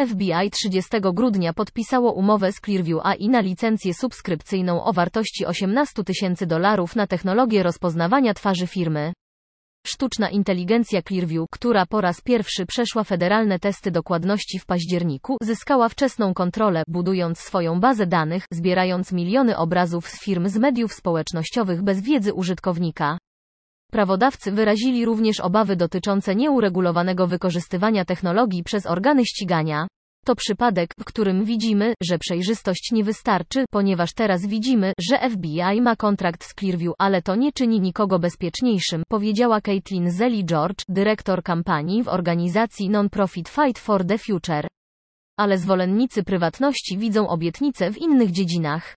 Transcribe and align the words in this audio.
FBI 0.00 0.50
30 0.50 0.90
grudnia 1.14 1.52
podpisało 1.52 2.12
umowę 2.12 2.52
z 2.52 2.60
Clearview 2.60 3.00
AI 3.02 3.28
na 3.28 3.40
licencję 3.40 3.94
subskrypcyjną 3.94 4.84
o 4.84 4.92
wartości 4.92 5.46
18 5.46 6.04
tysięcy 6.04 6.46
dolarów 6.46 6.96
na 6.96 7.06
technologię 7.06 7.62
rozpoznawania 7.62 8.34
twarzy 8.34 8.66
firmy. 8.66 9.12
Sztuczna 9.86 10.30
inteligencja 10.30 11.02
Clearview, 11.02 11.46
która 11.50 11.86
po 11.86 12.00
raz 12.00 12.20
pierwszy 12.20 12.66
przeszła 12.66 13.04
federalne 13.04 13.58
testy 13.58 13.90
dokładności 13.90 14.58
w 14.58 14.66
październiku, 14.66 15.36
zyskała 15.42 15.88
wczesną 15.88 16.34
kontrolę, 16.34 16.82
budując 16.88 17.38
swoją 17.38 17.80
bazę 17.80 18.06
danych, 18.06 18.44
zbierając 18.52 19.12
miliony 19.12 19.56
obrazów 19.56 20.08
z 20.08 20.24
firm 20.24 20.48
z 20.48 20.56
mediów 20.56 20.92
społecznościowych 20.92 21.82
bez 21.82 22.00
wiedzy 22.00 22.34
użytkownika. 22.34 23.18
Prawodawcy 23.92 24.52
wyrazili 24.52 25.04
również 25.04 25.40
obawy 25.40 25.76
dotyczące 25.76 26.34
nieuregulowanego 26.36 27.26
wykorzystywania 27.26 28.04
technologii 28.04 28.62
przez 28.62 28.86
organy 28.86 29.24
ścigania. 29.24 29.86
To 30.26 30.34
przypadek, 30.34 30.90
w 30.98 31.04
którym 31.04 31.44
widzimy, 31.44 31.94
że 32.02 32.18
przejrzystość 32.18 32.92
nie 32.92 33.04
wystarczy, 33.04 33.64
ponieważ 33.70 34.14
teraz 34.14 34.46
widzimy, 34.46 34.92
że 35.10 35.30
FBI 35.30 35.80
ma 35.82 35.96
kontrakt 35.96 36.44
z 36.44 36.54
Clearview, 36.54 36.94
ale 36.98 37.22
to 37.22 37.36
nie 37.36 37.52
czyni 37.52 37.80
nikogo 37.80 38.18
bezpieczniejszym, 38.18 39.02
powiedziała 39.08 39.60
Caitlin 39.60 40.10
Zeli 40.10 40.44
George, 40.44 40.84
dyrektor 40.88 41.42
kampanii 41.42 42.02
w 42.02 42.08
organizacji 42.08 42.90
non-profit 42.90 43.48
Fight 43.48 43.78
for 43.78 44.06
the 44.06 44.18
Future. 44.18 44.68
Ale 45.38 45.58
zwolennicy 45.58 46.22
prywatności 46.22 46.98
widzą 46.98 47.28
obietnice 47.28 47.90
w 47.90 47.98
innych 47.98 48.30
dziedzinach. 48.30 48.96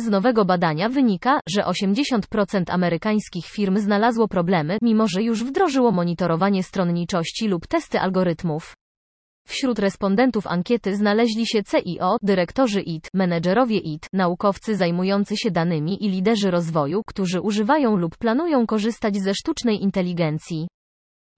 Z 0.00 0.08
nowego 0.08 0.44
badania 0.44 0.88
wynika, 0.88 1.40
że 1.48 1.62
80% 1.62 2.62
amerykańskich 2.68 3.46
firm 3.46 3.78
znalazło 3.78 4.28
problemy, 4.28 4.78
mimo 4.82 5.08
że 5.08 5.22
już 5.22 5.44
wdrożyło 5.44 5.90
monitorowanie 5.90 6.62
stronniczości 6.62 7.48
lub 7.48 7.66
testy 7.66 8.00
algorytmów. 8.00 8.74
Wśród 9.48 9.78
respondentów 9.78 10.46
ankiety 10.46 10.96
znaleźli 10.96 11.46
się 11.46 11.62
CIO, 11.64 12.16
dyrektorzy 12.22 12.80
IT, 12.80 13.08
menedżerowie 13.14 13.78
IT, 13.78 14.06
naukowcy 14.12 14.76
zajmujący 14.76 15.36
się 15.36 15.50
danymi 15.50 16.04
i 16.04 16.08
liderzy 16.08 16.50
rozwoju, 16.50 17.02
którzy 17.06 17.40
używają 17.40 17.96
lub 17.96 18.16
planują 18.16 18.66
korzystać 18.66 19.16
ze 19.16 19.34
sztucznej 19.34 19.82
inteligencji. 19.82 20.68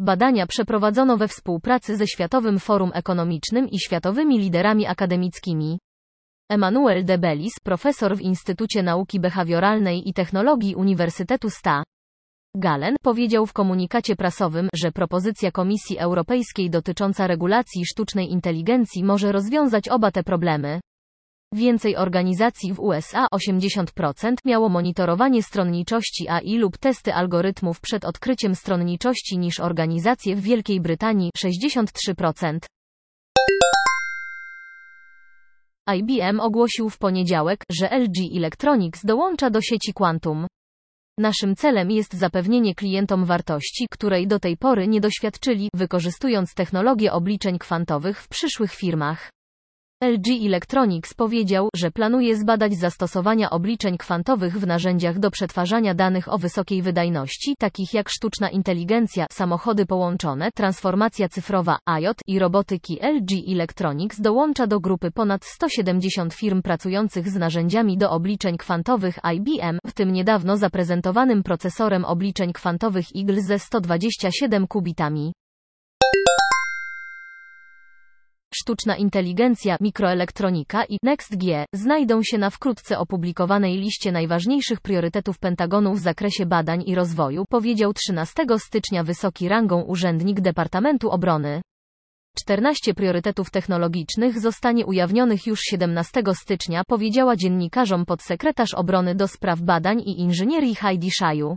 Badania 0.00 0.46
przeprowadzono 0.46 1.16
we 1.16 1.28
współpracy 1.28 1.96
ze 1.96 2.06
Światowym 2.06 2.58
Forum 2.58 2.90
Ekonomicznym 2.94 3.68
i 3.68 3.78
światowymi 3.78 4.38
liderami 4.38 4.86
akademickimi. 4.86 5.78
Emanuel 6.52 7.04
de 7.04 7.18
Bellis, 7.18 7.60
profesor 7.62 8.16
w 8.16 8.20
Instytucie 8.20 8.82
Nauki 8.82 9.20
Behawioralnej 9.20 10.08
i 10.08 10.12
Technologii 10.14 10.74
Uniwersytetu 10.74 11.50
Sta. 11.50 11.82
Galen 12.54 12.96
powiedział 13.02 13.46
w 13.46 13.52
komunikacie 13.52 14.16
prasowym, 14.16 14.68
że 14.74 14.92
propozycja 14.92 15.50
Komisji 15.50 15.98
Europejskiej 15.98 16.70
dotycząca 16.70 17.26
regulacji 17.26 17.86
sztucznej 17.86 18.32
inteligencji 18.32 19.04
może 19.04 19.32
rozwiązać 19.32 19.88
oba 19.88 20.10
te 20.10 20.22
problemy. 20.22 20.80
Więcej 21.54 21.96
organizacji 21.96 22.72
w 22.72 22.80
USA 22.80 23.26
80% 23.34 24.34
miało 24.44 24.68
monitorowanie 24.68 25.42
stronniczości 25.42 26.28
AI 26.28 26.58
lub 26.58 26.78
testy 26.78 27.14
algorytmów 27.14 27.80
przed 27.80 28.04
odkryciem 28.04 28.54
stronniczości 28.54 29.38
niż 29.38 29.60
organizacje 29.60 30.36
w 30.36 30.40
Wielkiej 30.40 30.80
Brytanii 30.80 31.30
63%. 31.38 32.58
IBM 35.88 36.40
ogłosił 36.40 36.90
w 36.90 36.98
poniedziałek, 36.98 37.64
że 37.70 37.88
LG 37.90 38.36
Electronics 38.36 39.04
dołącza 39.04 39.50
do 39.50 39.60
sieci 39.60 39.92
Quantum. 39.92 40.46
Naszym 41.18 41.56
celem 41.56 41.90
jest 41.90 42.14
zapewnienie 42.14 42.74
klientom 42.74 43.24
wartości, 43.24 43.86
której 43.90 44.26
do 44.26 44.38
tej 44.38 44.56
pory 44.56 44.88
nie 44.88 45.00
doświadczyli, 45.00 45.68
wykorzystując 45.74 46.54
technologię 46.54 47.12
obliczeń 47.12 47.58
kwantowych 47.58 48.22
w 48.22 48.28
przyszłych 48.28 48.72
firmach. 48.72 49.30
LG 50.02 50.46
Electronics 50.46 51.14
powiedział, 51.14 51.68
że 51.76 51.90
planuje 51.90 52.36
zbadać 52.36 52.74
zastosowania 52.74 53.50
obliczeń 53.50 53.98
kwantowych 53.98 54.58
w 54.58 54.66
narzędziach 54.66 55.18
do 55.18 55.30
przetwarzania 55.30 55.94
danych 55.94 56.32
o 56.32 56.38
wysokiej 56.38 56.82
wydajności, 56.82 57.54
takich 57.58 57.94
jak 57.94 58.08
sztuczna 58.08 58.50
inteligencja, 58.50 59.26
samochody 59.32 59.86
połączone, 59.86 60.50
transformacja 60.54 61.28
cyfrowa, 61.28 61.78
IoT 62.00 62.16
i 62.26 62.38
robotyki. 62.38 62.98
LG 63.02 63.52
Electronics 63.52 64.20
dołącza 64.20 64.66
do 64.66 64.80
grupy 64.80 65.10
ponad 65.10 65.44
170 65.44 66.34
firm 66.34 66.62
pracujących 66.62 67.28
z 67.28 67.34
narzędziami 67.34 67.98
do 67.98 68.10
obliczeń 68.10 68.56
kwantowych 68.56 69.18
IBM, 69.34 69.78
w 69.86 69.92
tym 69.92 70.12
niedawno 70.12 70.56
zaprezentowanym 70.56 71.42
procesorem 71.42 72.04
obliczeń 72.04 72.52
kwantowych 72.52 73.06
Eagle 73.16 73.42
ze 73.42 73.58
127 73.58 74.66
kubitami. 74.66 75.32
Sztuczna 78.62 78.96
inteligencja, 78.96 79.76
mikroelektronika 79.80 80.84
i 80.84 80.98
NextG 81.02 81.44
znajdą 81.74 82.22
się 82.22 82.38
na 82.38 82.50
wkrótce 82.50 82.98
opublikowanej 82.98 83.76
liście 83.76 84.12
najważniejszych 84.12 84.80
priorytetów 84.80 85.38
Pentagonu 85.38 85.94
w 85.94 85.98
zakresie 85.98 86.46
badań 86.46 86.82
i 86.86 86.94
rozwoju, 86.94 87.44
powiedział 87.48 87.92
13 87.92 88.46
stycznia 88.58 89.04
wysoki 89.04 89.48
rangą 89.48 89.82
urzędnik 89.82 90.40
Departamentu 90.40 91.10
Obrony. 91.10 91.62
14 92.38 92.94
priorytetów 92.94 93.50
technologicznych 93.50 94.40
zostanie 94.40 94.86
ujawnionych 94.86 95.46
już 95.46 95.60
17 95.60 96.22
stycznia, 96.34 96.82
powiedziała 96.88 97.36
dziennikarzom 97.36 98.04
podsekretarz 98.04 98.74
obrony 98.74 99.14
do 99.14 99.28
spraw 99.28 99.60
badań 99.60 100.00
i 100.00 100.20
inżynierii 100.20 100.74
Heidi 100.74 101.10
Shaju. 101.10 101.56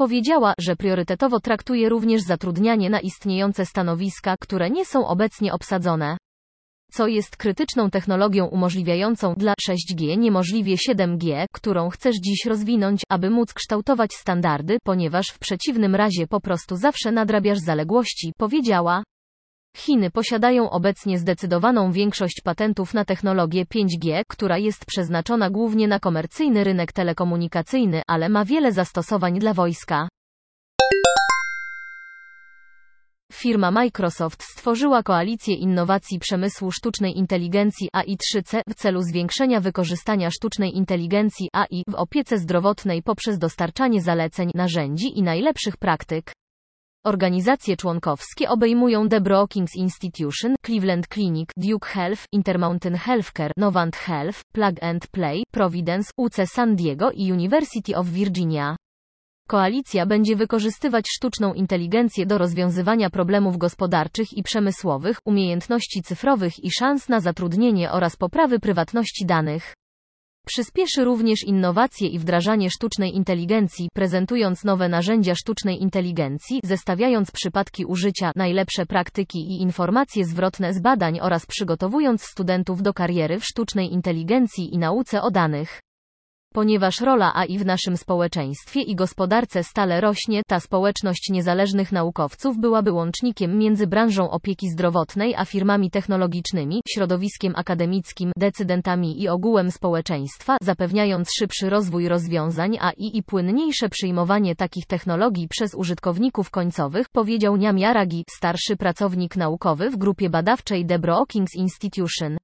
Powiedziała, 0.00 0.54
że 0.58 0.76
priorytetowo 0.76 1.40
traktuje 1.40 1.88
również 1.88 2.22
zatrudnianie 2.22 2.90
na 2.90 3.00
istniejące 3.00 3.66
stanowiska, 3.66 4.36
które 4.40 4.70
nie 4.70 4.84
są 4.84 5.06
obecnie 5.06 5.52
obsadzone. 5.52 6.16
Co 6.92 7.06
jest 7.06 7.36
krytyczną 7.36 7.90
technologią 7.90 8.46
umożliwiającą 8.46 9.34
dla 9.34 9.54
6G 9.68 10.18
niemożliwie 10.18 10.76
7G, 10.76 11.44
którą 11.52 11.88
chcesz 11.88 12.16
dziś 12.16 12.46
rozwinąć, 12.46 13.02
aby 13.08 13.30
móc 13.30 13.52
kształtować 13.52 14.12
standardy, 14.12 14.78
ponieważ 14.84 15.28
w 15.28 15.38
przeciwnym 15.38 15.94
razie 15.94 16.26
po 16.26 16.40
prostu 16.40 16.76
zawsze 16.76 17.12
nadrabiasz 17.12 17.58
zaległości, 17.58 18.32
powiedziała. 18.38 19.02
Chiny 19.76 20.10
posiadają 20.10 20.70
obecnie 20.70 21.18
zdecydowaną 21.18 21.92
większość 21.92 22.40
patentów 22.44 22.94
na 22.94 23.04
technologię 23.04 23.64
5G, 23.64 24.22
która 24.28 24.58
jest 24.58 24.84
przeznaczona 24.84 25.50
głównie 25.50 25.88
na 25.88 26.00
komercyjny 26.00 26.64
rynek 26.64 26.92
telekomunikacyjny, 26.92 28.02
ale 28.06 28.28
ma 28.28 28.44
wiele 28.44 28.72
zastosowań 28.72 29.38
dla 29.38 29.54
wojska. 29.54 30.08
Firma 33.32 33.70
Microsoft 33.70 34.42
stworzyła 34.42 35.02
koalicję 35.02 35.54
innowacji 35.54 36.18
przemysłu 36.18 36.72
sztucznej 36.72 37.18
inteligencji 37.18 37.88
AI3C 37.96 38.60
w 38.68 38.74
celu 38.74 39.02
zwiększenia 39.02 39.60
wykorzystania 39.60 40.30
sztucznej 40.30 40.76
inteligencji 40.76 41.48
AI 41.52 41.84
w 41.88 41.94
opiece 41.94 42.38
zdrowotnej 42.38 43.02
poprzez 43.02 43.38
dostarczanie 43.38 44.02
zaleceń, 44.02 44.50
narzędzi 44.54 45.18
i 45.18 45.22
najlepszych 45.22 45.76
praktyk. 45.76 46.32
Organizacje 47.04 47.76
członkowskie 47.76 48.48
obejmują 48.48 49.08
The 49.08 49.20
Brookings 49.20 49.76
Institution, 49.76 50.54
Cleveland 50.66 51.08
Clinic, 51.08 51.50
Duke 51.56 51.88
Health, 51.88 52.24
Intermountain 52.32 52.94
Healthcare, 52.94 53.50
Novant 53.56 53.96
Health, 53.96 54.44
Plug 54.52 54.74
and 54.82 55.06
Play, 55.06 55.42
Providence, 55.50 56.10
UC 56.16 56.34
San 56.46 56.76
Diego 56.76 57.10
i 57.10 57.32
University 57.32 57.96
of 57.96 58.06
Virginia. 58.06 58.76
Koalicja 59.48 60.06
będzie 60.06 60.36
wykorzystywać 60.36 61.04
sztuczną 61.08 61.54
inteligencję 61.54 62.26
do 62.26 62.38
rozwiązywania 62.38 63.10
problemów 63.10 63.58
gospodarczych 63.58 64.32
i 64.32 64.42
przemysłowych, 64.42 65.18
umiejętności 65.24 66.02
cyfrowych 66.02 66.64
i 66.64 66.70
szans 66.70 67.08
na 67.08 67.20
zatrudnienie 67.20 67.92
oraz 67.92 68.16
poprawy 68.16 68.58
prywatności 68.58 69.26
danych. 69.26 69.74
Przyspieszy 70.52 71.04
również 71.04 71.44
innowacje 71.44 72.08
i 72.08 72.18
wdrażanie 72.18 72.70
sztucznej 72.70 73.16
inteligencji, 73.16 73.88
prezentując 73.94 74.64
nowe 74.64 74.88
narzędzia 74.88 75.34
sztucznej 75.34 75.82
inteligencji, 75.82 76.60
zestawiając 76.64 77.30
przypadki 77.30 77.84
użycia, 77.84 78.32
najlepsze 78.36 78.86
praktyki 78.86 79.38
i 79.38 79.62
informacje 79.62 80.24
zwrotne 80.24 80.74
z 80.74 80.80
badań 80.80 81.20
oraz 81.20 81.46
przygotowując 81.46 82.22
studentów 82.22 82.82
do 82.82 82.94
kariery 82.94 83.40
w 83.40 83.44
sztucznej 83.44 83.92
inteligencji 83.92 84.74
i 84.74 84.78
nauce 84.78 85.22
o 85.22 85.30
danych. 85.30 85.80
Ponieważ 86.54 87.00
rola 87.00 87.34
AI 87.34 87.58
w 87.58 87.66
naszym 87.66 87.96
społeczeństwie 87.96 88.82
i 88.82 88.94
gospodarce 88.94 89.64
stale 89.64 90.00
rośnie, 90.00 90.42
ta 90.46 90.60
społeczność 90.60 91.30
niezależnych 91.30 91.92
naukowców 91.92 92.58
byłaby 92.58 92.92
łącznikiem 92.92 93.58
między 93.58 93.86
branżą 93.86 94.30
opieki 94.30 94.70
zdrowotnej 94.70 95.34
a 95.34 95.44
firmami 95.44 95.90
technologicznymi, 95.90 96.80
środowiskiem 96.88 97.52
akademickim, 97.56 98.32
decydentami 98.36 99.22
i 99.22 99.28
ogółem 99.28 99.70
społeczeństwa, 99.70 100.56
zapewniając 100.62 101.30
szybszy 101.38 101.70
rozwój 101.70 102.08
rozwiązań 102.08 102.78
AI 102.80 103.16
i 103.16 103.22
płynniejsze 103.22 103.88
przyjmowanie 103.88 104.56
takich 104.56 104.86
technologii 104.86 105.48
przez 105.48 105.74
użytkowników 105.74 106.50
końcowych, 106.50 107.08
powiedział 107.08 107.56
Niam 107.56 107.78
Yaragi, 107.78 108.24
starszy 108.30 108.76
pracownik 108.76 109.36
naukowy 109.36 109.90
w 109.90 109.96
grupie 109.96 110.30
badawczej 110.30 110.86
The 110.86 110.98
Brookings 110.98 111.54
Institution. 111.54 112.36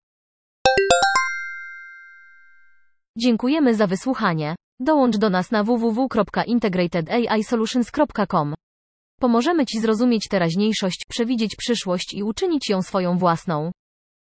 Dziękujemy 3.19 3.75
za 3.75 3.87
wysłuchanie. 3.87 4.57
Dołącz 4.81 5.17
do 5.17 5.31
nas 5.31 5.51
na 5.51 5.65
www.integratedAIsolutions.com. 5.65 8.55
Pomożemy 9.21 9.67
Ci 9.67 9.81
zrozumieć 9.81 10.29
teraźniejszość, 10.29 11.05
przewidzieć 11.09 11.57
przyszłość 11.57 12.15
i 12.15 12.23
uczynić 12.23 12.71
ją 12.71 12.83
swoją 12.83 13.19
własną. 13.19 13.73